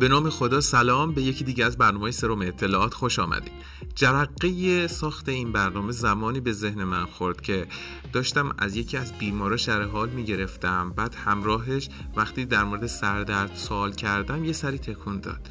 به 0.00 0.08
نام 0.08 0.30
خدا 0.30 0.60
سلام 0.60 1.12
به 1.12 1.22
یکی 1.22 1.44
دیگه 1.44 1.64
از 1.64 1.78
برنامه 1.78 2.10
سروم 2.10 2.42
اطلاعات 2.42 2.94
خوش 2.94 3.18
آمدید. 3.18 3.52
جرقه 3.94 4.86
ساخت 4.86 5.28
این 5.28 5.52
برنامه 5.52 5.92
زمانی 5.92 6.40
به 6.40 6.52
ذهن 6.52 6.84
من 6.84 7.04
خورد 7.06 7.40
که 7.40 7.66
داشتم 8.12 8.54
از 8.58 8.76
یکی 8.76 8.96
از 8.96 9.12
بیمارا 9.18 9.56
شرح 9.56 9.84
حال 9.84 10.08
می‌گرفتم 10.08 10.90
بعد 10.90 11.14
همراهش 11.14 11.88
وقتی 12.16 12.44
در 12.44 12.64
مورد 12.64 12.86
سردرد 12.86 13.54
سوال 13.54 13.92
کردم 13.92 14.44
یه 14.44 14.52
سری 14.52 14.78
تکون 14.78 15.20
داد. 15.20 15.48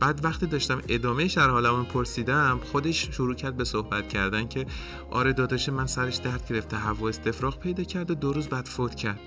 بعد 0.00 0.24
وقتی 0.24 0.46
داشتم 0.46 0.82
ادامه 0.88 1.28
شرح 1.28 1.50
حالمو 1.50 1.84
پرسیدم 1.84 2.60
خودش 2.72 3.08
شروع 3.10 3.34
کرد 3.34 3.56
به 3.56 3.64
صحبت 3.64 4.08
کردن 4.08 4.48
که 4.48 4.66
آره 5.10 5.32
داداش 5.32 5.68
من 5.68 5.86
سرش 5.86 6.16
درد 6.16 6.48
گرفته 6.48 6.76
هوا 6.76 7.08
استفراغ 7.08 7.60
پیدا 7.60 7.84
کرد 7.84 8.10
و 8.10 8.14
دو 8.14 8.32
روز 8.32 8.48
بعد 8.48 8.66
فوت 8.66 8.94
کرد. 8.94 9.20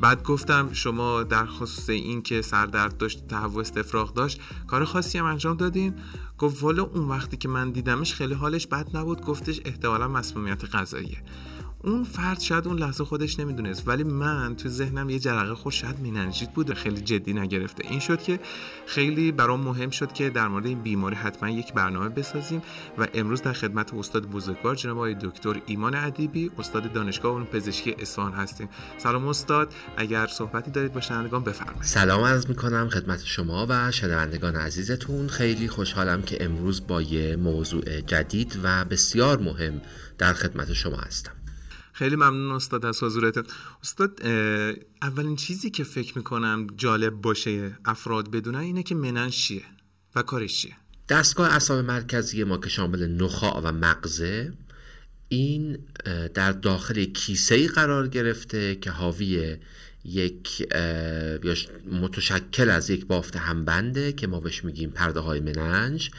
بعد 0.00 0.22
گفتم 0.22 0.72
شما 0.72 1.22
در 1.22 1.46
خصوص 1.46 1.90
این 1.90 2.22
که 2.22 2.42
سردرد 2.42 2.96
داشت 2.96 3.26
تهوع 3.28 3.60
استفراغ 3.60 4.14
داشت 4.14 4.40
کار 4.66 4.84
خاصی 4.84 5.18
هم 5.18 5.24
انجام 5.24 5.56
دادین. 5.56 5.94
گفت 6.38 6.62
والا 6.62 6.82
اون 6.82 7.08
وقتی 7.08 7.36
که 7.36 7.48
من 7.48 7.70
دیدمش 7.70 8.14
خیلی 8.14 8.34
حالش 8.34 8.66
بد 8.66 8.96
نبود 8.96 9.20
گفتش 9.20 9.60
احتمالا 9.64 10.08
مسمومیت 10.08 10.64
غذاییه. 10.64 11.22
اون 11.86 12.04
فرد 12.04 12.40
شاید 12.40 12.66
اون 12.66 12.78
لحظه 12.78 13.04
خودش 13.04 13.40
نمی‌دونست 13.40 13.88
ولی 13.88 14.04
من 14.04 14.56
تو 14.56 14.68
ذهنم 14.68 15.10
یه 15.10 15.18
جرقه 15.18 15.54
خود 15.54 15.72
شاید 15.72 16.00
میننجیت 16.00 16.50
بوده 16.50 16.74
خیلی 16.74 17.00
جدی 17.00 17.32
نگرفته. 17.32 17.88
این 17.88 18.00
شد 18.00 18.22
که 18.22 18.40
خیلی 18.86 19.32
برام 19.32 19.60
مهم 19.60 19.90
شد 19.90 20.12
که 20.12 20.30
در 20.30 20.48
مورد 20.48 20.66
این 20.66 20.82
بیماری 20.82 21.16
حتما 21.16 21.50
یک 21.50 21.72
برنامه 21.72 22.08
بسازیم 22.08 22.62
و 22.98 23.06
امروز 23.14 23.42
در 23.42 23.52
خدمت 23.52 23.94
استاد 23.94 24.26
بزرگوار 24.26 24.74
جناب 24.74 24.96
آقای 24.96 25.14
دکتر 25.14 25.60
ایمان 25.66 25.94
ادیبی 25.94 26.50
استاد 26.58 26.92
دانشگاه 26.92 27.34
علوم 27.34 27.46
پزشکی 27.46 27.96
اصفهان 27.98 28.32
هستیم. 28.32 28.68
سلام 28.98 29.28
استاد 29.28 29.74
اگر 29.96 30.26
صحبتی 30.26 30.70
دارید 30.70 30.92
با 30.92 31.00
شنوندگان 31.00 31.44
بفرمایید. 31.44 31.82
سلام 31.82 32.24
عرض 32.24 32.46
می‌کنم 32.46 32.88
خدمت 32.88 33.24
شما 33.24 33.66
و 33.68 33.92
شنوندگان 33.92 34.56
عزیزتون. 34.56 35.28
خیلی 35.28 35.68
خوشحالم 35.68 36.22
که 36.22 36.44
امروز 36.44 36.86
با 36.86 37.02
یه 37.02 37.36
موضوع 37.36 38.00
جدید 38.00 38.60
و 38.62 38.84
بسیار 38.84 39.38
مهم 39.38 39.80
در 40.18 40.32
خدمت 40.32 40.72
شما 40.72 40.96
هستم. 40.96 41.35
خیلی 41.98 42.16
ممنون 42.16 42.50
استاد 42.50 42.86
از 42.86 43.02
حضورتون. 43.02 43.44
استاد 43.82 44.26
اولین 45.02 45.36
چیزی 45.36 45.70
که 45.70 45.84
فکر 45.84 46.18
می‌کنم 46.18 46.66
جالب 46.76 47.12
باشه 47.12 47.78
افراد 47.84 48.30
بدونن 48.30 48.58
اینه 48.58 48.82
که 48.82 48.94
منن 48.94 49.30
چیه 49.30 49.62
و 50.14 50.22
کارش 50.22 50.62
چیه. 50.62 50.76
دستگاه 51.08 51.52
اعصاب 51.52 51.84
مرکزی 51.84 52.44
ما 52.44 52.58
که 52.58 52.68
شامل 52.68 53.06
نخاع 53.06 53.60
و 53.60 53.72
مغزه 53.72 54.52
این 55.28 55.78
در 56.34 56.52
داخل 56.52 57.04
کیسه 57.04 57.68
قرار 57.68 58.08
گرفته 58.08 58.74
که 58.74 58.90
حاوی 58.90 59.56
یک 60.04 60.68
متشکل 61.92 62.70
از 62.70 62.90
یک 62.90 63.06
بافت 63.06 63.36
همبنده 63.36 64.12
که 64.12 64.26
ما 64.26 64.40
بهش 64.40 64.64
میگیم 64.64 64.90
پرده 64.90 65.20
های 65.20 65.40
مننج. 65.40 66.10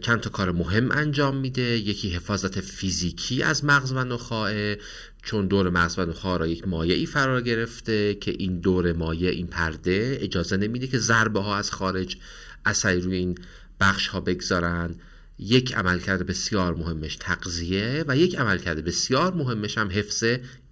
چند 0.00 0.20
تا 0.20 0.30
کار 0.30 0.52
مهم 0.52 0.90
انجام 0.90 1.36
میده. 1.36 1.62
یکی 1.62 2.10
حفاظت 2.10 2.60
فیزیکی 2.60 3.42
از 3.42 3.64
مغز 3.64 3.92
و 3.92 4.04
نخاع 4.04 4.74
چون 5.22 5.46
دور 5.46 5.70
مغز 5.70 5.98
و 5.98 6.04
نخاع 6.04 6.38
را 6.38 6.46
یک 6.46 6.68
مایه 6.68 6.94
ای 6.94 7.06
فرار 7.06 7.40
گرفته 7.40 8.14
که 8.14 8.30
این 8.38 8.60
دور 8.60 8.92
مایه 8.92 9.30
این 9.30 9.46
پرده 9.46 10.18
اجازه 10.20 10.56
نمیده 10.56 10.86
که 10.86 10.98
ضربه 10.98 11.40
ها 11.40 11.56
از 11.56 11.70
خارج 11.70 12.16
اثری 12.64 13.00
روی 13.00 13.16
این 13.16 13.38
بخش 13.80 14.08
ها 14.08 14.20
بگذارن. 14.20 14.94
یک 15.38 15.74
عملکرد 15.74 16.26
بسیار 16.26 16.74
مهمش 16.74 17.16
تغذیه 17.16 18.04
و 18.08 18.16
یک 18.16 18.38
عملکرد 18.38 18.84
بسیار 18.84 19.34
مهمش 19.34 19.78
هم 19.78 19.88
حفظ 19.90 20.24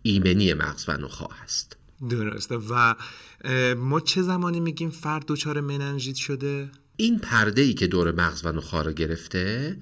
ایمنی 0.03 0.55
مغز 0.55 0.85
و 0.89 0.93
نخاع 0.93 1.31
هست. 1.43 1.77
درسته. 2.11 2.57
و 2.57 2.95
ما 3.77 4.01
چه 4.01 4.23
زمانی 4.23 4.61
میگیم 4.61 4.91
فرد 4.91 5.25
دچار 5.29 5.61
مننژیت 5.61 6.17
شده؟ 6.17 6.71
این 6.97 7.19
پرده 7.19 7.63
ای 7.63 7.75
که 7.75 7.87
دور 7.87 8.13
مغز 8.13 8.41
و 8.45 8.53
نخاع 8.53 8.85
را 8.85 8.93
گرفته 8.93 9.77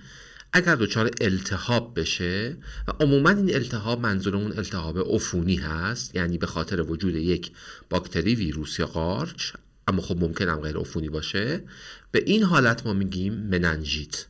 اگر 0.53 0.75
دچار 0.75 1.11
التهاب 1.21 2.01
بشه 2.01 2.57
و 2.89 2.93
عموما 3.01 3.31
این 3.31 3.55
التهاب 3.55 4.01
منظورمون 4.01 4.53
التهاب 4.53 5.15
عفونی 5.15 5.57
هست 5.57 6.15
یعنی 6.15 6.39
به 6.39 6.47
خاطر 6.47 6.81
وجود 6.81 7.15
یک 7.15 7.51
باکتری 7.91 8.35
ویروس 8.35 8.79
یا 8.79 8.87
قارچ 8.87 9.53
اما 9.89 10.03
خب 10.03 10.19
ممکن 10.19 10.49
هم 10.49 10.61
غیر 10.61 10.77
عفونی 10.77 11.09
باشه 11.09 11.63
به 12.11 12.23
این 12.27 12.43
حالت 12.43 12.87
ما 12.87 12.93
میگیم 12.93 13.35
مننژیت 13.35 14.27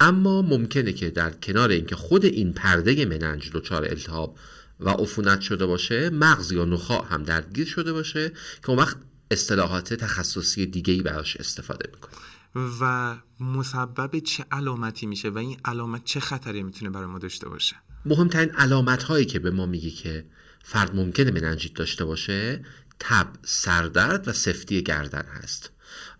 اما 0.00 0.42
ممکنه 0.42 0.92
که 0.92 1.10
در 1.10 1.30
کنار 1.30 1.70
اینکه 1.70 1.96
خود 1.96 2.24
این 2.24 2.52
پرده 2.52 3.04
مننج 3.04 3.50
دچار 3.52 3.84
التهاب 3.84 4.38
و 4.80 4.88
عفونت 4.88 5.40
شده 5.40 5.66
باشه 5.66 6.10
مغز 6.10 6.52
یا 6.52 6.64
نخاع 6.64 7.06
هم 7.10 7.22
درگیر 7.22 7.66
شده 7.66 7.92
باشه 7.92 8.28
که 8.62 8.70
اون 8.70 8.78
وقت 8.78 8.96
اصطلاحات 9.32 9.94
تخصصی 9.94 10.66
دیگه 10.66 10.94
ای 10.94 11.02
براش 11.02 11.36
استفاده 11.36 11.90
می‌کنه. 11.94 12.12
و 12.80 13.16
مسبب 13.40 14.18
چه 14.18 14.44
علامتی 14.50 15.06
میشه 15.06 15.28
و 15.28 15.38
این 15.38 15.56
علامت 15.64 16.04
چه 16.04 16.20
خطری 16.20 16.62
می‌تونه 16.62 16.90
برای 16.90 17.06
ما 17.06 17.18
داشته 17.18 17.48
باشه؟ 17.48 17.76
مهمترین 18.04 18.50
علامت 18.50 19.02
هایی 19.02 19.26
که 19.26 19.38
به 19.38 19.50
ما 19.50 19.66
میگه 19.66 19.90
که 19.90 20.24
فرد 20.64 20.96
ممکنه 20.96 21.30
مننجیت 21.30 21.74
داشته 21.74 22.04
باشه 22.04 22.64
تب 23.00 23.26
سردرد 23.42 24.28
و 24.28 24.32
سفتی 24.32 24.82
گردن 24.82 25.24
هست. 25.42 25.70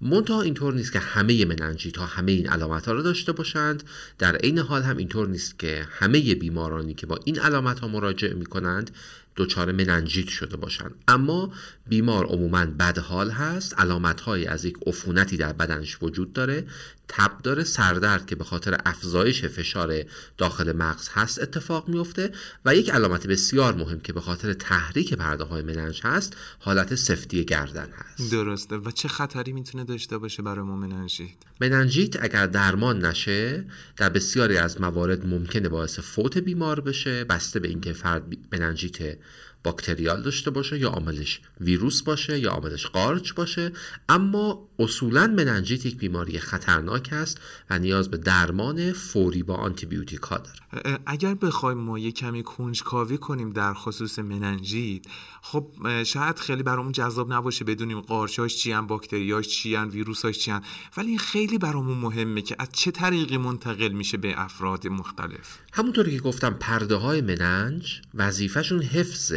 منتها 0.01 0.43
اینطور 0.43 0.75
نیست 0.75 0.93
که 0.93 0.99
همه 0.99 1.45
مننجیت 1.45 1.97
ها 1.97 2.07
همه 2.07 2.33
این 2.33 2.49
علامت 2.49 2.87
ها 2.87 2.93
رو 2.93 3.03
داشته 3.03 3.33
باشند. 3.33 3.83
در 4.19 4.37
عین 4.37 4.59
حال 4.59 4.83
هم 4.83 4.97
اینطور 4.97 5.29
نیست 5.29 5.59
که 5.59 5.87
همه 5.91 6.35
بیمارانی 6.35 6.95
که 6.95 7.07
با 7.07 7.21
این 7.25 7.39
علامت 7.39 7.81
ها 7.81 7.89
مراجعه 7.89 8.35
می 8.35 8.47
کنند 8.47 8.91
دچار 9.37 9.73
مننجیت 9.73 10.29
شده 10.29 10.57
باشند. 10.57 10.95
اما 11.09 11.53
بیمار 11.87 12.27
عموما 12.27 12.67
بدحال 12.67 13.31
هست. 13.31 13.81
علامت 13.81 14.29
از 14.29 14.65
یک 14.65 14.77
عفونتی 14.87 15.37
در 15.37 15.53
بدنش 15.53 15.99
وجود 16.03 16.33
داره. 16.33 16.67
تب 17.09 17.43
داره 17.43 17.65
سردرد 17.65 18.27
که 18.27 18.37
به 18.37 18.45
خاطر 18.45 18.79
افزایش 18.87 19.45
فشار 19.45 20.05
داخل 20.39 20.73
مغز 20.73 21.09
هست 21.13 21.43
اتفاق 21.43 21.89
میفته 21.89 22.33
و 22.65 22.77
یک 22.77 22.91
علامت 22.91 23.27
بسیار 23.27 23.75
مهم 23.75 24.01
که 24.01 24.13
به 24.13 24.21
خاطر 24.21 24.53
تحریک 24.53 25.15
پرده 25.15 25.45
های 25.45 25.63
مننج 25.63 26.01
هست 26.05 26.37
حالت 26.59 26.95
سفتی 26.95 27.45
گردن 27.45 27.89
هست. 27.95 28.33
درسته. 28.33 28.77
و 28.77 28.91
چه 28.91 29.09
خطری 29.09 29.53
می‌تونه 29.53 29.85
داشته 29.85 30.19
باشه 30.19 30.43
برای 30.43 30.65
ما 30.65 30.77
مننژیت 30.77 31.29
مننژیت 31.61 32.23
اگر 32.23 32.47
درمان 32.47 33.05
نشه 33.05 33.65
در 33.97 34.09
بسیاری 34.09 34.57
از 34.57 34.81
موارد 34.81 35.27
ممکنه 35.27 35.69
باعث 35.69 35.99
فوت 35.99 36.39
بیمار 36.39 36.81
بشه. 36.81 37.25
بسته 37.25 37.61
به 37.61 37.69
اینکه 37.69 37.93
فرد 37.93 38.23
مننژیت 38.53 39.19
باکتریال 39.65 40.23
داشته 40.23 40.51
باشه 40.51 40.79
یا 40.79 40.89
عاملش 40.89 41.41
ویروس 41.61 42.03
باشه 42.03 42.39
یا 42.39 42.51
عاملش 42.51 42.87
قارچ 42.87 43.33
باشه. 43.33 43.73
اما 44.09 44.69
اصولا 44.79 45.27
مننجیت 45.27 45.87
یک 45.87 45.97
بیماری 45.97 46.39
خطرناک 46.39 47.09
است 47.13 47.41
و 47.71 47.79
نیاز 47.79 48.11
به 48.11 48.17
درمان 48.17 48.93
فوری 48.93 49.43
با 49.43 49.55
آنتیبیوتیک 49.55 50.21
ها 50.21 50.39
داره 50.39 50.99
اگر 51.07 51.35
بخوایم 51.35 51.79
ما 51.79 51.99
یه 51.99 52.13
کمی 52.13 52.43
کنجکاوی 52.43 53.19
کنیم 53.19 53.51
در 53.51 53.75
خصوص 53.75 54.19
مننجیت 54.19 55.03
خب 55.43 55.67
شاید 56.03 56.39
خیلی 56.39 56.63
برامون 56.63 56.93
جذاب 56.93 57.33
نباشه 57.33 57.65
بدونیم 57.65 58.01
قارچاش 58.01 58.57
چی 58.57 58.73
ان 58.73 58.87
باکتریاش 58.87 59.49
چی 59.49 59.77
ان 59.77 59.89
ویروساش 59.89 60.39
چی 60.39 60.53
ولی 60.97 61.09
این 61.09 61.19
خیلی 61.19 61.59
برامون 61.59 61.99
مهمه 61.99 62.43
که 62.43 62.57
از 62.59 62.69
چه 62.73 62.91
طریقی 62.91 63.37
منتقل 63.37 63.89
میشه 63.89 64.17
به 64.17 64.35
افراد 64.41 64.87
مختلف. 64.87 65.59
همونطوری 65.73 66.11
که 66.11 66.21
گفتم 66.21 66.55
پرده 66.61 66.95
های 66.95 67.21
مننج 67.21 68.03
وظیفهشون 68.15 68.83
حفظ 68.83 69.33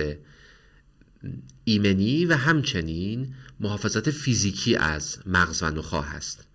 ایمنی 1.63 2.25
و 2.25 2.33
همچنین 2.35 3.33
محافظت 3.59 4.11
فیزیکی 4.11 4.75
از 4.75 5.17
مغز 5.25 5.63
و 5.63 5.69
نخاع 5.69 6.03
هست. 6.03 6.47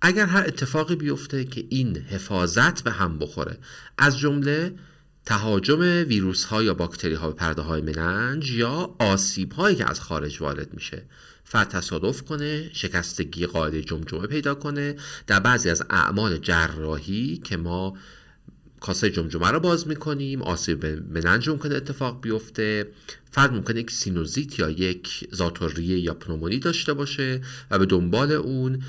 اگر 0.00 0.26
هر 0.26 0.44
اتفاقی 0.46 0.96
بیفته 0.96 1.44
که 1.44 1.64
این 1.68 1.96
حفاظت 1.96 2.82
به 2.82 2.90
هم 2.90 3.18
بخوره 3.18 3.58
از 3.98 4.18
جمله 4.18 4.74
تهاجم 5.26 5.80
ویروس 5.80 6.44
ها 6.44 6.62
یا 6.62 6.74
باکتری 6.74 7.14
ها 7.14 7.28
به 7.28 7.34
پرده 7.34 7.62
های 7.62 7.80
مننج 7.80 8.50
یا 8.50 8.94
آسیب 8.98 9.52
هایی 9.52 9.76
که 9.76 9.90
از 9.90 10.00
خارج 10.00 10.42
وارد 10.42 10.74
میشه. 10.74 11.02
فرد 11.44 11.68
تصادف 11.68 12.22
کنه 12.22 12.70
شکستگی 12.72 13.46
قاعده 13.46 13.82
جمجمه 13.82 14.26
پیدا 14.26 14.54
کنه. 14.54 14.96
در 15.26 15.40
بعضی 15.40 15.70
از 15.70 15.82
اعمال 15.90 16.38
جراحی 16.38 17.36
که 17.44 17.56
ما 17.56 17.96
کاسه 18.84 19.10
جمجمه 19.10 19.48
رو 19.48 19.60
باز 19.60 19.88
می‌کنیم 19.88 20.42
آسیب 20.42 20.86
مننج 20.86 21.48
ممکنه 21.48 21.74
اتفاق 21.74 22.20
بیفته. 22.20 22.86
فرد 23.30 23.52
ممکنه 23.52 23.80
یک 23.80 23.90
سینوزیت 23.90 24.58
یا 24.58 24.70
یک 24.70 25.28
زاتوریه 25.32 25.98
یا 25.98 26.14
پنومونی 26.14 26.58
داشته 26.58 26.92
باشه 26.92 27.40
و 27.70 27.78
به 27.78 27.86
دنبال 27.86 28.32
اون 28.32 28.82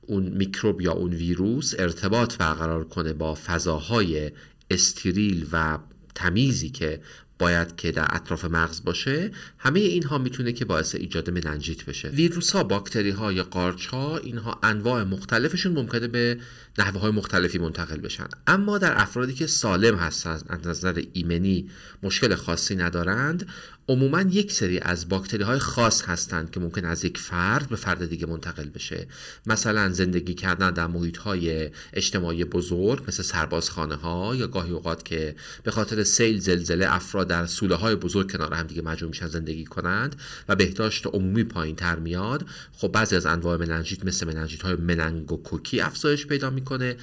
اون 0.00 0.22
میکروب 0.22 0.80
یا 0.80 0.92
اون 0.92 1.14
ویروس 1.14 1.74
ارتباط 1.78 2.36
برقرار 2.36 2.84
کنه 2.84 3.12
با 3.12 3.34
فضاهای 3.34 4.32
استریل 4.70 5.46
و 5.52 5.78
تمیزی 6.14 6.70
که 6.70 7.00
باید 7.38 7.76
که 7.76 7.92
در 7.92 8.06
اطراف 8.10 8.44
مغز 8.44 8.84
باشه 8.84 9.30
همه 9.58 9.80
اینها 9.80 10.18
می‌تونه 10.18 10.52
که 10.52 10.64
باعث 10.64 10.94
ایجاد 10.94 11.30
مننجیت 11.30 11.84
بشه. 11.84 12.08
ویروس 12.08 12.50
ها 12.50 12.64
باکتری 12.64 13.10
ها 13.10 13.32
یا 13.32 13.44
قارچ 13.44 13.86
ها 13.86 14.18
اینها 14.18 14.58
انواع 14.62 15.02
مختلفشون 15.02 15.72
ممکنه 15.72 16.08
به 16.08 16.38
نحوه 16.78 17.00
های 17.00 17.10
مختلفی 17.10 17.58
منتقل 17.58 18.00
بشن. 18.00 18.26
اما 18.46 18.78
در 18.78 19.00
افرادی 19.00 19.34
که 19.34 19.46
سالم 19.46 19.96
هستند 19.96 20.44
از 20.48 20.66
نظر 20.66 21.02
ایمنی 21.12 21.70
مشکل 22.02 22.34
خاصی 22.34 22.76
ندارند 22.76 23.46
عموما 23.88 24.20
یک 24.20 24.52
سری 24.52 24.78
از 24.78 25.08
باکتری 25.08 25.42
های 25.42 25.58
خاص 25.58 26.02
هستند 26.02 26.50
که 26.50 26.60
ممکن 26.60 26.84
از 26.84 27.04
یک 27.04 27.18
فرد 27.18 27.68
به 27.68 27.76
فرد 27.76 28.06
دیگه 28.06 28.26
منتقل 28.26 28.68
بشه. 28.68 29.06
مثلا 29.46 29.88
زندگی 29.88 30.34
کردن 30.34 30.70
در 30.70 30.86
محیط 30.86 31.16
های 31.16 31.70
اجتماعی 31.92 32.44
بزرگ 32.44 33.04
مثل 33.08 33.22
سربازخانه 33.22 33.94
ها 33.94 34.34
یا 34.34 34.46
گاهی 34.46 34.72
اوقات 34.72 35.04
که 35.04 35.36
به 35.62 35.70
خاطر 35.70 36.04
سیل 36.04 36.38
زلزله 36.38 36.94
افراد 36.94 37.23
در 37.24 37.46
سوله 37.46 37.74
های 37.74 37.94
بزرگ 37.94 38.32
کنار 38.32 38.54
هم 38.54 38.66
دیگه 38.66 38.82
مجموع 38.82 39.10
میشن 39.10 39.26
زندگی 39.26 39.64
کنند 39.64 40.16
و 40.48 40.56
بهداشت 40.56 41.06
عمومی 41.06 41.44
پایین 41.44 41.76
تر 41.76 41.96
میاد. 41.96 42.46
خب 42.72 42.88
بعضی 42.88 43.16
از 43.16 43.26
انواع 43.26 43.56
مننژیت 43.56 44.04
مثل 44.04 44.26
مننژیت 44.26 44.62
های 44.62 44.76
مننگوکوکی 44.76 45.80
افزایش 45.80 46.26
پیدا 46.26 46.50
می‌کنه. 46.50 46.96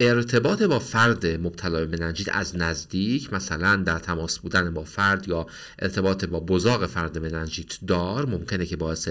ارتباط 0.00 0.62
با 0.62 0.78
فرد 0.78 1.26
مبتلا 1.26 1.86
به 1.86 1.98
مننجیت 1.98 2.28
از 2.32 2.56
نزدیک 2.56 3.32
مثلا 3.32 3.76
در 3.76 3.98
تماس 3.98 4.38
بودن 4.38 4.74
با 4.74 4.84
فرد 4.84 5.28
یا 5.28 5.46
ارتباط 5.78 6.24
با 6.24 6.40
بزاق 6.40 6.86
فرد 6.86 7.18
مننجیت 7.18 7.78
دار 7.86 8.26
ممکنه 8.26 8.66
که 8.66 8.76
باعث 8.76 9.08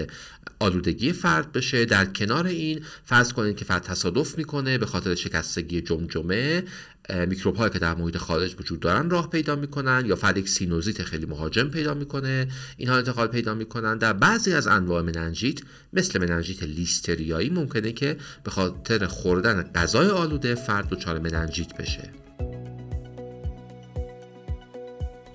آلودگی 0.58 1.12
فرد 1.12 1.52
بشه. 1.52 1.84
در 1.84 2.04
کنار 2.04 2.46
این 2.46 2.84
فرض 3.04 3.32
کنید 3.32 3.56
که 3.56 3.64
فرد 3.64 3.82
تصادف 3.82 4.38
می‌کنه 4.38 4.78
به 4.78 4.86
خاطر 4.86 5.14
شکستگی 5.14 5.80
جمجمه. 5.80 6.64
میکروب 7.08 7.56
هایی 7.56 7.70
که 7.70 7.78
در 7.78 7.94
محیط 7.94 8.16
خارج 8.16 8.54
وجود 8.58 8.80
دارن 8.80 9.10
راه 9.10 9.30
پیدا 9.30 9.56
می‌کنن 9.56 10.02
یا 10.06 10.16
فرد 10.16 10.36
یک 10.36 10.48
سینوزیت 10.48 11.02
خیلی 11.02 11.26
مهاجم 11.26 11.68
پیدا 11.68 11.94
می‌کنه 11.94 12.48
اینها 12.76 12.96
انتقال 12.96 13.26
پیدا 13.26 13.54
می‌کنن. 13.54 13.98
در 13.98 14.12
بعضی 14.12 14.52
از 14.52 14.66
انواع 14.66 15.02
مننجیت 15.02 15.60
مثل 15.92 16.20
مننجیت 16.20 16.62
لیستریایی 16.62 17.50
ممکنه 17.50 17.92
که 17.92 18.16
به 18.44 18.50
خاطر 18.50 19.06
خوردن 19.06 19.62
غذای 19.62 20.08
آلوده 20.08 20.54
فرد 20.54 20.88
دچار 20.88 21.18
مننجیت 21.18 21.76
بشه. 21.76 22.12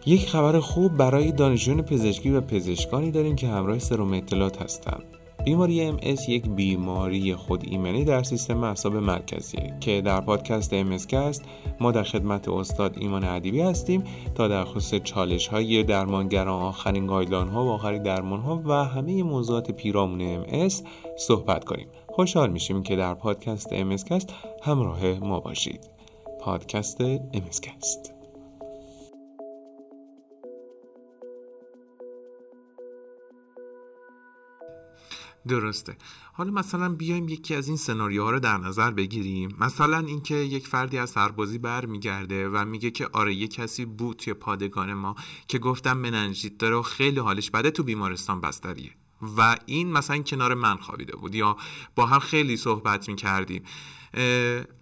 یک 0.05 0.29
خبر 0.29 0.59
خوب 0.59 0.97
برای 0.97 1.31
دانشجویان 1.31 1.81
پزشکی 1.81 2.29
و 2.29 2.41
پزشکانی 2.41 3.11
داریم 3.11 3.35
که 3.35 3.47
همراه 3.47 3.79
سروم 3.79 4.13
اطلاعات 4.13 4.61
هستند 4.61 5.03
بیماری 5.45 5.91
MS 5.91 6.29
یک 6.29 6.49
بیماری 6.49 7.35
خود 7.35 7.63
ایمنی 7.67 8.05
در 8.05 8.23
سیستم 8.23 8.63
اعصاب 8.63 8.95
مرکزیه 8.95 9.73
که 9.79 10.01
در 10.01 10.21
پادکست 10.21 10.83
MS 10.83 11.07
کست 11.07 11.43
ما 11.79 11.91
در 11.91 12.03
خدمت 12.03 12.49
استاد 12.49 12.97
ایمان 12.97 13.23
عدیبی 13.23 13.61
هستیم 13.61 14.03
تا 14.35 14.47
در 14.47 14.63
خصوص 14.63 15.01
چالش 15.03 15.47
های 15.47 15.83
درمانگران 15.83 16.61
آخرین 16.61 17.07
guideline 17.07 17.47
ها 17.47 17.65
و 17.65 17.69
آخرین 17.69 18.03
درمان 18.03 18.39
ها 18.39 18.61
و 18.65 18.71
همه 18.71 19.23
موضوعات 19.23 19.71
پیرامون 19.71 20.43
MS 20.43 20.73
صحبت 21.17 21.63
کنیم. 21.63 21.87
خوشحال 22.07 22.49
میشیم 22.49 22.83
که 22.83 22.95
در 22.95 23.13
پادکست 23.13 23.73
کست 24.09 24.33
همراه 24.63 25.05
ما 25.19 25.39
باشید. 25.39 25.89
پادکست 26.41 27.17
MS 27.17 27.59
درسته. 35.47 35.97
حالا 36.33 36.51
مثلا 36.51 36.89
بیایم 36.89 37.29
یکی 37.29 37.55
از 37.55 37.67
این 37.67 37.77
سناریوها 37.77 38.31
رو 38.31 38.39
در 38.39 38.57
نظر 38.57 38.91
بگیریم. 38.91 39.55
مثلا 39.59 39.99
اینکه 39.99 40.35
یک 40.35 40.67
فردی 40.67 40.97
از 40.97 41.09
سربازی 41.09 41.57
برمیگرده 41.57 42.49
و 42.49 42.65
میگه 42.65 42.91
که 42.91 43.09
آره 43.13 43.35
یه 43.35 43.47
کسی 43.47 43.85
بود 43.85 44.17
توی 44.17 44.33
پادگان 44.33 44.93
ما 44.93 45.15
که 45.47 45.59
گفتم 45.59 45.97
مننژیت 45.97 46.57
داره 46.57 46.75
و 46.75 46.81
خیلی 46.81 47.19
حالش 47.19 47.51
بده 47.51 47.71
تو 47.71 47.83
بیمارستان 47.83 48.41
بستریه. 48.41 48.91
و 49.37 49.55
این 49.65 49.91
مثلا 49.91 50.17
کنار 50.17 50.53
من 50.53 50.77
خوابیده 50.77 51.15
بود 51.15 51.35
یا 51.35 51.57
با 51.95 52.05
هم 52.05 52.19
خیلی 52.19 52.57
صحبت 52.57 53.09
می‌کردیم. 53.09 53.63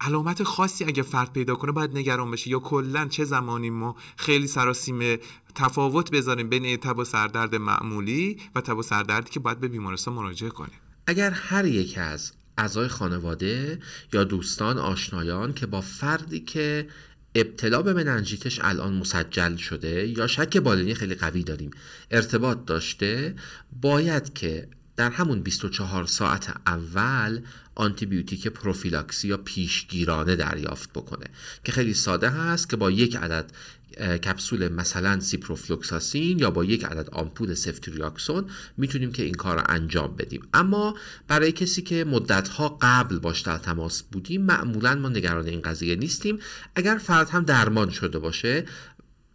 علامت 0.02 0.44
خاصی 0.44 0.84
اگه 0.84 1.04
فرد 1.04 1.34
پیدا 1.34 1.56
کنه 1.56 1.72
باید 1.72 1.98
نگران 1.98 2.32
بشه 2.32 2.50
یا 2.50 2.60
کلا 2.60 3.08
چه 3.08 3.24
زمانی 3.24 3.70
ما 3.70 3.96
خیلی 4.18 4.48
سراسیم 4.48 5.18
تفاوت 5.56 6.12
بذاریم 6.12 6.50
بین 6.50 6.78
تب 6.78 6.98
و 6.98 7.04
سردرد 7.04 7.56
معمولی 7.56 8.38
و 8.56 8.62
تب 8.62 8.78
و 8.78 8.84
سردردی 8.84 9.30
که 9.30 9.40
باید 9.40 9.60
به 9.60 9.68
بیمارستان 9.68 10.14
مراجعه 10.14 10.50
کنیم. 10.50 10.80
اگر 11.08 11.30
هر 11.32 11.66
یک 11.66 11.98
از 11.98 12.32
اعضای 12.58 12.88
خانواده 12.88 13.80
یا 14.14 14.24
دوستان 14.24 14.78
آشنایان 14.78 15.54
که 15.54 15.66
با 15.66 15.82
فردی 15.82 16.40
که 16.40 16.88
ابتلا 17.36 17.82
به 17.82 17.94
مننجیتش 17.94 18.60
الان 18.64 18.94
مسجل 18.94 19.56
شده 19.56 20.08
یا 20.18 20.28
شک 20.28 20.58
بالینی 20.58 20.94
خیلی 20.94 21.16
قوی 21.16 21.44
داریم 21.44 21.72
ارتباط 22.12 22.66
داشته 22.66 23.36
باید 23.82 24.34
که 24.34 24.68
در 24.96 25.10
همون 25.10 25.42
24 25.42 26.06
ساعت 26.06 26.54
اول 26.68 27.42
آنتیبیوتیک 27.76 28.48
پروفیلاکسی 28.48 29.28
یا 29.28 29.38
پیشگیرانه 29.38 30.36
دریافت 30.36 30.90
بکنه 30.90 31.26
که 31.64 31.72
خیلی 31.72 31.94
ساده 31.94 32.30
هست 32.30 32.70
که 32.70 32.76
با 32.76 32.92
یک 32.92 33.16
عدد 33.16 33.52
کپسول 34.00 34.68
مثلا 34.68 35.20
سیپروفلوکساسین 35.20 36.40
یا 36.40 36.52
با 36.52 36.64
یک 36.64 36.86
عدد 36.86 37.10
آمپول 37.10 37.54
سفتریاکسون 37.54 38.46
می‌تونیم 38.78 39.12
که 39.12 39.24
این 39.24 39.34
کار 39.34 39.58
رو 39.58 39.64
انجام 39.70 40.16
بدیم. 40.16 40.42
اما 40.54 40.98
برای 41.28 41.52
کسی 41.52 41.82
که 41.82 42.04
مدتها 42.04 42.78
قبل 42.82 43.20
باش 43.20 43.42
در 43.42 43.58
تماس 43.58 44.04
بودیم 44.04 44.42
معمولا 44.42 44.96
ما 44.96 45.10
نگران 45.10 45.48
این 45.48 45.62
قضیه 45.62 45.96
نیستیم. 45.96 46.40
اگر 46.76 46.98
فرد 46.98 47.30
هم 47.30 47.44
درمان 47.44 47.90
شده 47.90 48.20
باشه 48.20 48.66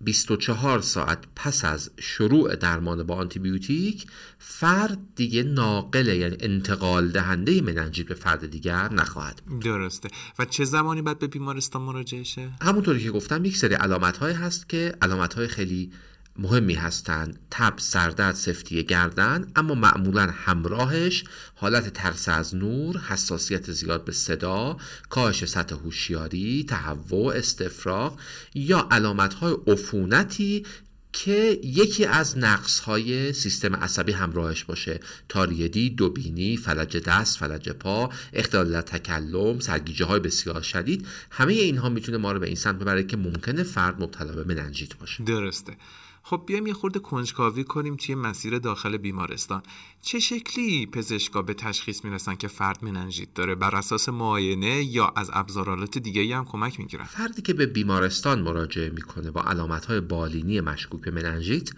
24 0.00 0.80
ساعت 0.80 1.18
پس 1.36 1.64
از 1.64 1.90
شروع 2.00 2.56
درمان 2.56 3.02
با 3.02 3.14
آنتیبیوتیک 3.14 4.06
فرد 4.38 4.98
دیگه 5.16 5.42
ناقل 5.42 6.06
یعنی 6.06 6.36
انتقال 6.40 7.08
دهنده 7.08 7.60
مننجیت 7.60 8.06
به 8.06 8.14
فرد 8.14 8.50
دیگر 8.50 8.92
نخواهد 8.92 9.42
درسته. 9.64 10.08
و 10.38 10.44
چه 10.44 10.64
زمانی 10.64 11.02
باید 11.02 11.18
به 11.18 11.26
بیمارستان 11.26 11.82
مراجعه 11.82 12.22
شه؟ 12.22 12.50
همونطوری 12.62 13.02
که 13.02 13.10
گفتم 13.10 13.44
یک 13.44 13.56
سری 13.56 13.74
علامت 13.74 14.22
هست 14.22 14.68
که 14.68 14.94
علامت 15.02 15.34
های 15.34 15.48
خیلی 15.48 15.90
مهمی 16.38 16.74
هستند. 16.74 17.38
تب 17.50 17.74
سردرد 17.76 18.34
سفتی 18.34 18.84
گردن 18.84 19.52
اما 19.56 19.74
معمولا 19.74 20.30
همراهش 20.34 21.24
حالت 21.54 21.92
ترس 21.92 22.28
از 22.28 22.54
نور 22.54 22.98
حساسیت 22.98 23.72
زیاد 23.72 24.04
به 24.04 24.12
صدا 24.12 24.76
کاهش 25.08 25.44
سطح 25.44 25.74
هوشیاری 25.74 26.64
تهوع 26.68 27.34
استفراغ 27.34 28.18
یا 28.54 28.88
علامت 28.90 29.34
های 29.34 29.56
عفونتی 29.66 30.64
که 31.12 31.60
یکی 31.64 32.04
از 32.04 32.38
نقص 32.38 32.80
های 32.80 33.32
سیستم 33.32 33.76
عصبی 33.76 34.12
همراهش 34.12 34.64
باشه. 34.64 35.00
تاریدی، 35.28 35.90
دوبینی، 35.90 36.56
فلج 36.56 36.96
دست، 36.96 37.38
فلج 37.38 37.70
پا، 37.70 38.10
اختلال 38.32 38.80
تکلم، 38.80 39.60
سرگیجه 39.60 40.04
های 40.04 40.20
بسیار 40.20 40.62
شدید 40.62 41.06
همه 41.30 41.52
اینها 41.52 41.88
می‌تونه 41.88 42.18
ما 42.18 42.32
رو 42.32 42.40
به 42.40 42.46
این 42.46 42.56
سمت 42.56 42.78
ببره 42.78 43.02
که 43.02 43.16
ممکنه 43.16 43.62
فرد 43.62 44.02
مبتلا 44.02 44.32
به 44.32 44.54
مننجیت 44.54 44.96
باشه. 44.96 45.24
درسته. 45.24 45.76
خب 46.22 46.42
بیایم 46.46 46.66
یه 46.66 46.74
خورده 46.74 46.98
کنجکاوی 46.98 47.64
کنیم 47.64 47.96
توی 47.96 48.14
مسیر 48.14 48.58
داخل 48.58 48.96
بیمارستان. 48.96 49.62
چه 50.02 50.18
شکلی 50.18 50.86
پزشکا 50.86 51.42
به 51.42 51.54
تشخیص 51.54 52.04
می‌رسن 52.04 52.34
که 52.34 52.48
فرد 52.48 52.84
مننژیت 52.84 53.34
داره؟ 53.34 53.54
بر 53.54 53.76
اساس 53.76 54.08
معاینه 54.08 54.84
یا 54.84 55.12
از 55.16 55.30
ابزارالات 55.32 55.98
دیگه 55.98 56.36
هم 56.36 56.44
کمک 56.44 56.80
می‌گیرن؟ 56.80 57.04
فردی 57.04 57.42
که 57.42 57.54
به 57.54 57.66
بیمارستان 57.66 58.42
مراجعه 58.42 58.90
می‌کنه 58.90 59.30
با 59.30 59.42
علامتهای 59.42 60.00
بالینی 60.00 60.60
مشکوک 60.60 61.00
به 61.00 61.10
مننژیت 61.10 61.70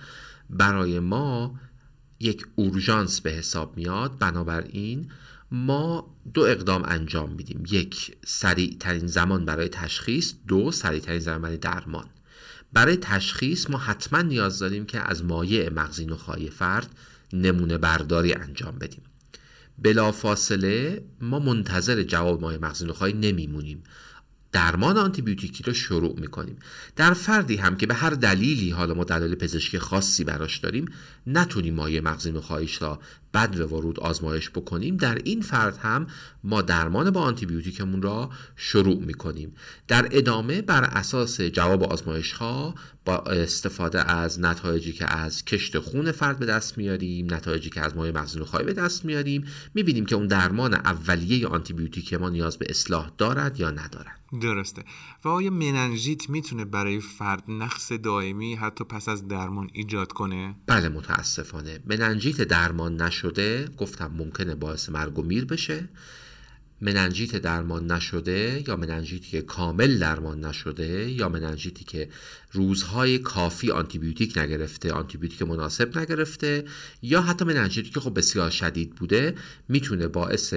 برای 0.51 1.01
ما 1.01 1.55
یک 2.21 2.47
اورژانس 2.55 3.21
به 3.21 3.31
حساب 3.31 3.77
میاد. 3.77 4.19
بنابراین 4.19 5.11
ما 5.53 6.17
دو 6.35 6.43
اقدام 6.43 6.83
انجام 6.85 7.31
میدیم. 7.31 7.63
یک 7.71 8.17
سریع 8.25 8.77
ترین 8.81 9.07
زمان 9.07 9.45
برای 9.45 9.69
تشخیص 9.69 10.35
دو 10.49 10.73
سریع 10.73 11.01
ترین 11.01 11.19
زمان 11.19 11.43
برای 11.43 11.57
درمان. 11.57 12.07
برای 12.73 12.97
تشخیص 12.97 13.71
ما 13.71 13.79
حتما 13.79 14.23
نیاز 14.23 14.59
داریم 14.59 14.87
که 14.87 15.11
از 15.11 15.25
مایع 15.25 15.73
مغزی 15.73 16.07
نخواهی 16.07 16.51
فرد 16.51 16.89
نمونه 17.33 17.79
برداری 17.79 18.33
انجام 18.33 18.79
بدیم. 18.79 19.03
بلافاصله 19.79 21.05
ما 21.21 21.39
منتظر 21.39 22.03
جواب 22.03 22.41
مایع 22.41 22.59
مغزی 22.59 22.87
نخواهی 22.87 23.13
نمیمونیم. 23.13 23.83
درمان 24.53 24.97
آنتیبیوتیکی 24.97 25.63
رو 25.63 25.73
شروع 25.73 26.21
می‌کنیم. 26.21 26.57
در 26.97 27.15
فردی 27.15 27.57
هم 27.57 27.77
که 27.77 27.87
به 27.87 27.95
هر 27.95 28.11
دلیلی 28.11 28.71
حالا 28.71 28.95
ما 28.95 29.05
دلیل 29.05 29.35
پزشکی 29.35 29.79
خاصی 29.79 30.25
براش 30.25 30.59
داریم 30.59 30.93
نتونیم 31.27 31.75
مایع 31.75 32.01
مغزی 32.01 32.33
نخواهیش 32.33 32.83
را 32.83 33.01
بد 33.35 33.73
ورود 33.73 34.01
آزمایش 34.01 34.51
بکنیم 34.51 34.97
در 34.97 35.15
این 35.25 35.41
فرد 35.41 35.77
هم 35.77 36.07
ما 36.45 36.63
درمان 36.63 37.11
با 37.11 37.21
آنتیبیوتیکمون 37.21 38.03
را 38.03 38.31
شروع 38.57 39.05
می‌کنیم. 39.05 39.55
در 39.89 40.09
ادامه 40.11 40.63
بر 40.63 40.85
اساس 40.85 41.41
جواب 41.41 41.83
آزمایش 41.83 42.33
ها 42.33 42.75
با 43.05 43.17
استفاده 43.19 44.11
از 44.11 44.41
نتایجی 44.41 44.93
که 44.93 45.17
از 45.17 45.45
کشت 45.45 45.79
خون 45.79 46.13
فرد 46.13 46.39
به 46.39 46.47
دست 46.47 46.79
میاریم 46.79 47.35
نتایجی 47.35 47.71
که 47.71 47.81
از 47.81 47.97
مایع 47.97 48.13
مغزی 48.13 48.41
نخواهی 48.41 48.67
به 48.67 48.73
دست 48.73 49.05
میاریم 49.05 49.45
می‌بینیم 49.75 50.07
که 50.07 50.15
اون 50.15 50.27
درمان 50.27 50.75
اولیه 50.75 51.47
آنتیبیوتیک 51.47 52.15
ما 52.15 52.29
نیاز 52.29 52.57
به 52.59 52.67
اصلاح 52.69 53.11
دارد 53.19 53.61
یا 53.61 53.71
ندارد. 53.71 54.21
درسته. 54.43 54.85
و 55.25 55.29
آیا 55.29 55.51
مننژیت 55.51 56.31
می‌تونه 56.31 56.65
برای 56.65 57.01
فرد 57.01 57.43
نقص 57.49 57.93
دائمی 57.93 58.55
حتی 58.55 58.85
پس 58.85 59.09
از 59.09 59.29
درمان 59.29 59.71
ایجاد 59.73 60.13
کنه؟ 60.13 60.55
بله 60.67 60.89
متاسفانه. 60.89 61.81
مننژیت 61.87 62.43
درمان 62.43 63.03
نشده 63.21 63.69
گفتم 63.77 64.11
ممکنه 64.19 64.55
باعث 64.55 64.89
مرگ 64.89 65.19
و 65.19 65.23
میر 65.23 65.45
بشه. 65.45 65.89
مننژیت 66.81 67.37
درمان 67.37 67.93
نشده 67.93 68.65
یا 68.69 68.77
مننژیتی 68.77 69.31
که 69.31 69.43
کامل 69.43 69.99
درمان 69.99 70.45
نشده 70.45 71.11
یا 71.11 71.29
مننژیتی 71.29 71.85
که 71.85 72.09
روزهای 72.53 73.19
کافی 73.19 73.71
آنتیبیوتیک 73.71 74.39
نگرفته 74.39 74.93
آنتیبیوتیک 74.93 75.43
مناسب 75.43 75.99
نگرفته 75.99 76.65
یا 77.03 77.23
حتی 77.23 77.45
مننژیتی 77.45 77.91
که 77.91 78.01
خب 78.01 78.19
بسیار 78.19 78.51
شدید 78.51 78.95
بوده 78.95 79.35
می‌تونه 79.69 80.09
باعث 80.09 80.55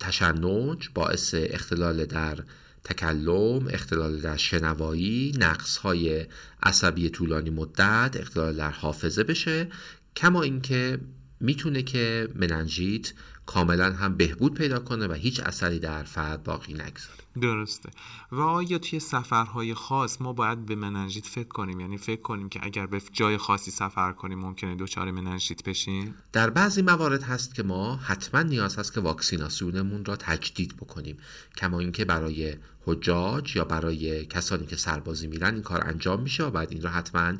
تشنج 0.00 0.88
باعث 0.94 1.34
اختلال 1.38 2.04
در 2.04 2.38
تکلم 2.84 3.68
اختلال 3.70 4.20
در 4.20 4.36
شنوایی 4.36 5.32
نقص 5.38 5.76
های 5.76 6.26
عصبی 6.62 7.10
طولانی 7.10 7.50
مدت 7.50 8.16
اختلال 8.20 8.56
در 8.56 8.70
حافظه 8.70 9.22
بشه. 9.22 9.68
کما 10.16 10.42
اینکه 10.42 10.98
می‌تونه 11.44 11.82
که 11.82 12.28
مننژیت 12.34 13.12
کاملا 13.46 13.92
هم 13.92 14.16
بهبود 14.16 14.54
پیدا 14.54 14.78
کنه 14.78 15.06
و 15.06 15.12
هیچ 15.12 15.40
اثری 15.40 15.78
در 15.78 16.02
فرد 16.02 16.42
باقی 16.44 16.72
نگذاره. 16.72 17.24
درسته. 17.40 17.90
و 18.32 18.40
آیا 18.40 18.78
توی 18.78 19.00
سفرهای 19.00 19.74
خاص 19.74 20.20
ما 20.20 20.32
باید 20.32 20.66
به 20.66 20.74
مننژیت 20.74 21.26
فکر 21.26 21.48
کنیم؟ 21.48 21.80
یعنی 21.80 21.98
فکر 21.98 22.20
کنیم 22.20 22.48
که 22.48 22.60
اگر 22.62 22.86
به 22.86 23.02
جای 23.12 23.38
خاصی 23.38 23.70
سفر 23.70 24.12
کنیم 24.12 24.38
ممکنه 24.38 24.74
دچار 24.74 25.10
مننژیت 25.10 25.64
بشیم؟ 25.64 26.14
در 26.32 26.50
بعضی 26.50 26.82
موارد 26.82 27.22
هست 27.22 27.54
که 27.54 27.62
ما 27.62 27.96
حتما 27.96 28.42
نیاز 28.42 28.76
هست 28.76 28.94
که 28.94 29.00
واکسیناسیونمون 29.00 30.04
را 30.04 30.16
تجدید 30.16 30.76
بکنیم. 30.76 31.16
کما 31.56 31.80
اینکه 31.80 32.04
برای 32.04 32.54
حجاج 32.86 33.56
یا 33.56 33.64
برای 33.64 34.26
کسانی 34.26 34.66
که 34.66 34.76
سربازی 34.76 35.26
میرن 35.26 35.54
این 35.54 35.62
کار 35.62 35.86
انجام 35.86 36.22
میشه 36.22 36.44
و 36.44 36.50
باید 36.50 36.72
این 36.72 36.82
را 36.82 36.90
حتما 36.90 37.32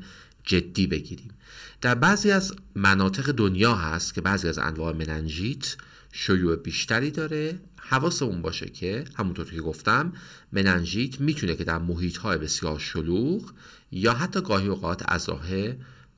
جدی 0.44 0.86
بگیریم. 0.86 1.30
در 1.80 1.94
بعضی 1.94 2.30
از 2.30 2.54
مناطق 2.74 3.32
دنیا 3.32 3.74
هست 3.74 4.14
که 4.14 4.20
بعضی 4.20 4.48
از 4.48 4.58
انواع 4.58 4.92
مننژیت 4.92 5.76
شیوع 6.12 6.56
بیشتری 6.56 7.10
داره. 7.10 7.58
حواسمون 7.76 8.42
باشه 8.42 8.66
که 8.66 9.04
همونطور 9.14 9.50
که 9.50 9.60
گفتم 9.60 10.12
مننژیت 10.52 11.20
می‌تونه 11.20 11.56
که 11.56 11.64
در 11.64 11.78
محیط 11.78 12.16
های 12.16 12.38
بسیار 12.38 12.78
شلوغ 12.78 13.52
یا 13.92 14.12
حتی 14.14 14.40
گاهی 14.40 14.68
اوقات 14.68 15.02
از 15.08 15.28
راه 15.28 15.46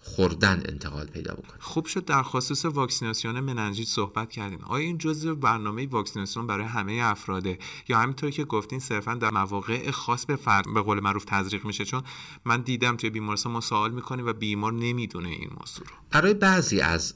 خوردن 0.06 0.62
انتقال 0.68 1.06
پیدا 1.06 1.34
بکنه. 1.34 1.58
خوب 1.60 1.86
شد 1.86 2.04
در 2.04 2.22
خصوص 2.22 2.64
واکسیناسیون 2.64 3.40
مننژیت 3.40 3.88
صحبت 3.88 4.30
کردیم. 4.30 4.58
آیا 4.64 4.84
این 4.84 4.98
جزء 4.98 5.34
برنامه 5.34 5.86
واکسیناسیون 5.86 6.46
برای 6.46 6.66
همه 6.66 7.00
افراده؟ 7.02 7.58
یا 7.88 7.98
همینطور 7.98 8.30
که 8.30 8.44
گفتین 8.44 8.78
صرفا 8.78 9.14
در 9.14 9.30
مواقع 9.30 9.90
خاص 9.90 10.26
به 10.26 10.36
فرد 10.36 10.74
به 10.74 10.82
قول 10.82 11.00
معروف 11.00 11.24
تزریق 11.24 11.64
میشه؟ 11.64 11.84
چون 11.84 12.02
من 12.44 12.60
دیدم 12.60 12.96
توی 12.96 13.10
بیمارستان 13.10 13.52
ما 13.52 13.60
سوال 13.60 13.90
می‌کنیم 13.90 14.26
و 14.26 14.32
بیمار 14.32 14.72
نمی‌دونه 14.72 15.28
این 15.28 15.50
موضوع 15.60 15.86
رو. 15.86 15.94
برای 16.10 16.34
بعضی 16.34 16.80
از 16.80 17.14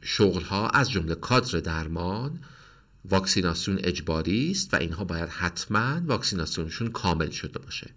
شغل 0.00 0.42
ها 0.42 0.68
از 0.68 0.90
جمله 0.90 1.14
کادر 1.14 1.58
درمان 1.60 2.40
واکسیناسیون 3.04 3.78
اجباری 3.82 4.50
است 4.50 4.74
و 4.74 4.76
اینها 4.76 5.04
باید 5.04 5.28
حتما 5.28 6.00
واکسیناسیونشون 6.06 6.90
کامل 6.90 7.30
شده 7.30 7.58
باشه. 7.58 7.90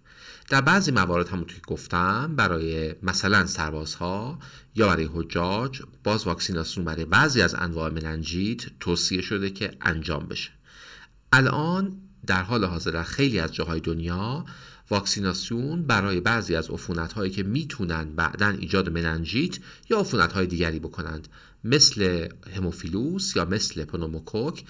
در 0.48 0.60
بعضی 0.60 0.90
موارد 0.90 1.28
همونطور 1.28 1.54
که 1.54 1.62
گفتم 1.66 2.36
برای 2.36 2.94
مثلا 3.02 3.46
سربازها 3.46 4.38
یا 4.74 4.86
برای 4.86 5.08
حجاج 5.12 5.82
باز 6.04 6.26
واکسیناسیون 6.26 6.84
برای 6.86 7.04
بعضی 7.04 7.42
از 7.42 7.54
انواع 7.54 7.90
مننجیت 7.90 8.62
توصیه 8.80 9.22
شده 9.22 9.50
که 9.50 9.76
انجام 9.80 10.26
بشه. 10.26 10.50
الان 11.32 11.96
در 12.26 12.42
حال 12.42 12.64
حاضر 12.64 13.02
خیلی 13.02 13.38
از 13.38 13.54
جاهای 13.54 13.80
دنیا 13.80 14.44
واکسیناسیون 14.90 15.82
برای 15.82 16.20
بعضی 16.20 16.56
از 16.56 16.70
عفونت 16.70 17.12
هایی 17.12 17.30
که 17.30 17.42
می‌تونن 17.42 18.04
بعدا 18.04 18.48
ایجاد 18.48 18.88
مننجیت 18.88 19.58
یا 19.90 20.00
عفونت 20.00 20.32
های 20.32 20.46
دیگری 20.46 20.78
بکنند 20.78 21.28
مثل 21.64 22.28
هموفیلوس 22.56 23.36
یا 23.36 23.44
مثل 23.44 23.84
پنوموکوک 23.84 24.64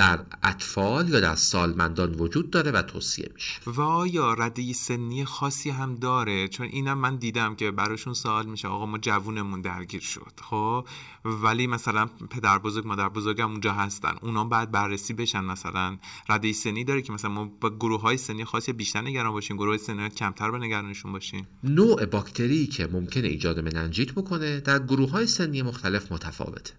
در 0.00 0.20
اطفال 0.42 1.08
یا 1.08 1.20
در 1.20 1.34
سالمندان 1.34 2.14
وجود 2.14 2.50
داره 2.50 2.70
و 2.70 2.82
توصیه 2.82 3.30
میشه. 3.34 3.60
و 3.66 3.80
آیا 3.80 4.34
رده 4.34 4.72
سنی 4.72 5.24
خاصی 5.24 5.70
هم 5.70 5.94
داره؟ 5.94 6.48
چون 6.48 6.66
اینم 6.66 6.98
من 6.98 7.16
دیدم 7.16 7.54
که 7.54 7.70
براشون 7.70 8.14
سوال 8.14 8.46
میشه 8.46 8.68
آقا 8.68 8.86
ما 8.86 8.98
جوونمون 8.98 9.60
درگیر 9.60 10.00
شد 10.00 10.32
خب؟ 10.42 10.86
ولی 11.24 11.66
مثلا 11.66 12.06
پدر 12.06 12.58
بزرگ 12.58 12.86
مادر 12.86 13.08
بزرگ 13.08 13.40
هم 13.40 13.50
اونجا 13.50 13.72
هستن 13.72 14.14
اونا 14.22 14.44
بعد 14.44 14.70
بررسی 14.70 15.14
بشن 15.14 15.44
مثلا. 15.44 15.98
رده 16.28 16.52
سنی 16.52 16.84
داره 16.84 17.02
که 17.02 17.12
مثلا 17.12 17.30
ما 17.30 17.44
با 17.60 17.70
گروه 17.70 18.00
های 18.00 18.16
سنی 18.16 18.44
خاصی 18.44 18.72
بیشتر 18.72 19.00
نگران 19.00 19.32
باشیم 19.32 19.56
گروه 19.56 19.76
سنی 19.76 20.08
کمتر 20.08 20.50
به 20.50 20.58
نگرانشون 20.58 21.12
باشیم. 21.12 21.48
نوع 21.64 22.06
باکتری 22.06 22.66
که 22.66 22.86
ممکنه 22.86 23.28
ایجاد 23.28 23.60
مننجیت 23.60 24.12
بکنه 24.12 24.60
در 24.60 24.78
گروه 24.78 25.10
های 25.10 25.26
سنی 25.26 25.62
مختلف 25.62 26.12
متفاوته. 26.12 26.72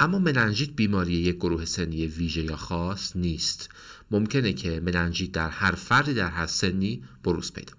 اما 0.00 0.18
مننژیت 0.18 0.70
بیماری 0.70 1.12
یک 1.12 1.36
گروه 1.36 1.64
سنی 1.64 2.06
ویژه 2.06 2.42
یا 2.42 2.56
خاص 2.56 3.16
نیست. 3.16 3.68
ممکنه 4.10 4.52
که 4.52 4.80
مننژیت 4.80 5.32
در 5.32 5.48
هر 5.48 5.72
فردی 5.72 6.14
در 6.14 6.30
هر 6.30 6.46
سنی 6.46 7.02
بروز 7.24 7.52
پیدا 7.52 7.72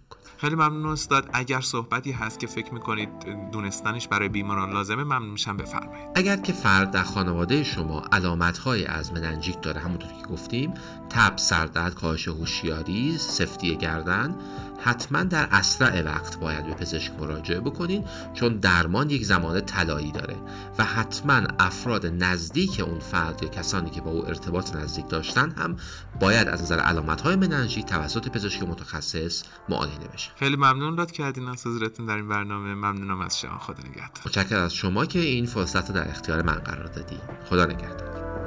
خیلی 0.43 0.55
ممنون 0.55 0.86
استاد. 0.86 1.29
اگر 1.34 1.62
صحبتی 1.62 2.12
هست 2.12 2.39
که 2.39 2.48
فکر 2.48 2.74
می‌کنید 2.74 3.10
دونستنش 3.51 4.08
برای 4.08 4.29
بیماران 4.29 4.74
لازمه 4.74 5.03
ممنون 5.03 5.29
میشم. 5.29 5.58
بفرمایید. 5.58 6.08
اگر 6.15 6.38
که 6.38 6.53
فرد 6.53 6.91
در 6.91 7.03
خانواده 7.03 7.63
شما 7.63 8.01
علامت 8.12 8.58
های 8.58 8.86
از 8.86 9.13
مننجیک 9.13 9.62
داره 9.62 9.82
همونطور 9.82 10.10
که 10.22 10.27
گفتیم 10.27 10.74
تب 11.10 11.38
سردرد 11.38 11.96
کاهش 11.96 12.27
هوشیاری 12.27 13.17
سفتی 13.17 13.75
گردن 13.77 14.36
حتما 14.84 15.24
در 15.24 15.48
اسرع 15.52 16.02
وقت 16.02 16.40
باید 16.40 16.66
به 16.66 16.74
پزشک 16.74 17.12
مراجعه 17.20 17.60
بکنین 17.60 18.06
چون 18.34 18.58
درمان 18.58 19.10
یک 19.10 19.25
زمان 19.25 19.62
طلایی 19.62 20.12
داره 20.12 20.36
و 20.78 20.84
حتما 20.84 21.42
افراد 21.60 22.06
نزدیک 22.06 22.80
اون 22.80 23.00
فرد 23.00 23.44
یا 23.44 23.50
کسانی 23.50 23.90
که 23.90 24.02
با 24.02 24.12
او 24.12 24.28
ارتباط 24.28 24.75
نزدیک 24.75 25.08
داشتن 25.08 25.52
هم 25.52 25.75
باید 26.20 26.48
از 26.48 26.62
نظر 26.62 26.80
علامت 26.80 27.22
های 27.22 27.36
مننژی 27.36 27.84
توسط 27.84 28.28
پزشک 28.28 28.63
متخصص 28.63 29.44
معاینه 29.70 30.08
بشه. 30.13 30.32
خیلی 30.36 30.56
ممنون 30.56 31.00
رد 31.00 31.12
کردین 31.12 31.48
از 31.48 31.68
حضورتون 31.68 32.06
در 32.06 32.16
این 32.16 32.30
برنامه. 32.30 32.74
ممنونم 32.74 33.22
از 33.22 33.40
شما. 33.40 33.58
خدا 33.58 33.84
نگهدار. 33.90 34.24
متشکرم 34.25 34.63
از 34.63 34.74
شما 34.74 35.06
که 35.06 35.20
این 35.20 35.46
فرصت 35.46 35.90
رو 35.90 35.96
در 35.96 36.10
اختیار 36.10 36.42
من 36.42 36.56
قرار 36.56 36.88
دادی 36.88 37.18
خدا 37.50 37.66
نگهدار. 37.66 38.42